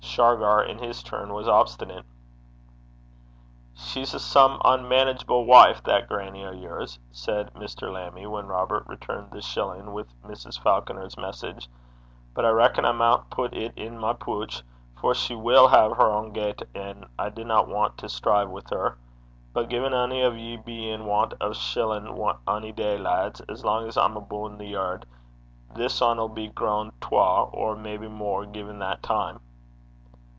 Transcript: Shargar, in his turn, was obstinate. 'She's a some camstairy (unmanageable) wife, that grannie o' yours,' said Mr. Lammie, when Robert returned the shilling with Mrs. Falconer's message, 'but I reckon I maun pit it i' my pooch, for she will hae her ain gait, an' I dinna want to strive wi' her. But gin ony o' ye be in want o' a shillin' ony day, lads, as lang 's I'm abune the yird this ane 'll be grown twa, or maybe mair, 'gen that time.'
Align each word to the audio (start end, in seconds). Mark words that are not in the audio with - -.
Shargar, 0.13 0.61
in 0.63 0.77
his 0.79 1.01
turn, 1.03 1.33
was 1.33 1.47
obstinate. 1.47 2.03
'She's 3.73 4.13
a 4.13 4.19
some 4.19 4.55
camstairy 4.59 4.73
(unmanageable) 4.79 5.45
wife, 5.45 5.81
that 5.83 6.09
grannie 6.09 6.45
o' 6.45 6.51
yours,' 6.51 6.99
said 7.13 7.53
Mr. 7.53 7.89
Lammie, 7.89 8.27
when 8.27 8.45
Robert 8.47 8.85
returned 8.87 9.31
the 9.31 9.41
shilling 9.41 9.93
with 9.93 10.13
Mrs. 10.21 10.59
Falconer's 10.59 11.15
message, 11.17 11.69
'but 12.33 12.43
I 12.43 12.49
reckon 12.49 12.83
I 12.83 12.91
maun 12.91 13.23
pit 13.33 13.53
it 13.53 13.73
i' 13.79 13.87
my 13.89 14.11
pooch, 14.11 14.63
for 14.99 15.13
she 15.15 15.33
will 15.33 15.69
hae 15.69 15.89
her 15.93 16.11
ain 16.17 16.33
gait, 16.33 16.61
an' 16.75 17.05
I 17.17 17.29
dinna 17.29 17.63
want 17.63 17.97
to 17.99 18.09
strive 18.09 18.49
wi' 18.49 18.63
her. 18.69 18.97
But 19.53 19.69
gin 19.69 19.93
ony 19.93 20.23
o' 20.23 20.31
ye 20.31 20.57
be 20.57 20.89
in 20.91 21.05
want 21.05 21.35
o' 21.39 21.51
a 21.51 21.55
shillin' 21.55 22.19
ony 22.47 22.73
day, 22.73 22.97
lads, 22.97 23.39
as 23.47 23.63
lang 23.63 23.87
's 23.89 23.95
I'm 23.95 24.17
abune 24.17 24.57
the 24.57 24.65
yird 24.67 25.05
this 25.73 26.01
ane 26.01 26.19
'll 26.19 26.27
be 26.27 26.49
grown 26.49 26.91
twa, 26.99 27.43
or 27.45 27.77
maybe 27.77 28.09
mair, 28.09 28.45
'gen 28.45 28.79
that 28.79 29.01
time.' 29.01 29.39